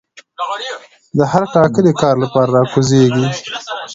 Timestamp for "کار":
2.01-2.15